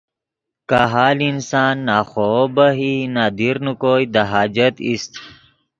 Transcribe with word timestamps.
کاہال 0.69 1.17
انسان 1.29 1.75
نہ 1.87 1.97
خو 2.09 2.27
بہہ 2.55 2.75
ای 2.79 2.93
نہ 3.15 3.23
دیر 3.37 3.55
نے 3.65 3.73
کوئے 3.81 4.05
دے 4.13 4.23
حاجت 4.31 4.75
ایست 4.85 5.11